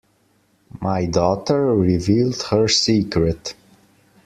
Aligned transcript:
My 0.81 1.05
daughter 1.05 1.63
revealed 1.75 2.41
her 2.49 2.67
secret. 2.67 3.53